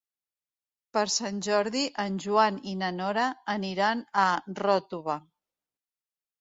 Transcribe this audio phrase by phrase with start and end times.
[0.97, 4.27] Per Sant Jordi en Joan i na Nora aniran a
[4.65, 5.23] Ròtova.